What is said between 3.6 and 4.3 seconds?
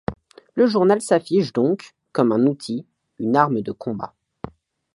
de combat.